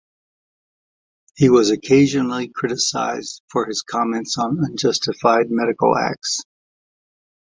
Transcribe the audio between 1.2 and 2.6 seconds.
He was occasionally